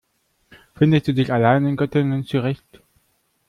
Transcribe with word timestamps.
Findest 0.73 1.07
du 1.07 1.13
dich 1.13 1.31
allein 1.31 1.63
in 1.67 1.77
Göttingen 1.77 2.23
zurecht? 2.25 2.81